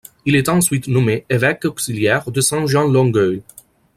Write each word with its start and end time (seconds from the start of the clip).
Il 0.25 0.35
est 0.35 0.49
ensuite 0.49 0.87
nommé 0.87 1.27
évêque 1.29 1.63
auxiliaire 1.65 2.31
de 2.31 2.41
Saint-Jean–Longueuil. 2.41 3.43